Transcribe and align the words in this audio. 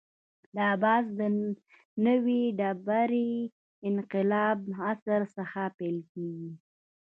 دا 0.57 0.69
بحث 0.83 1.05
د 1.19 1.21
نوې 2.05 2.41
ډبرې 2.59 3.31
انقلاب 3.89 4.59
عصر 4.87 5.21
څخه 5.35 5.61
پیل 5.77 5.97
کېږي. 6.11 6.51